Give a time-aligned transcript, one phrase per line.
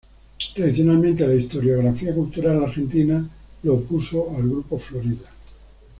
[0.55, 3.23] Tradicionalmente, la historiografía cultural argentina
[3.61, 5.29] lo opuso al grupo Florida.